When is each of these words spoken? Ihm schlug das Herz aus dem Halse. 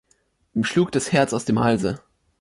Ihm 0.55 0.63
schlug 0.63 0.91
das 0.93 1.11
Herz 1.11 1.31
aus 1.31 1.45
dem 1.45 1.59
Halse. 1.59 2.01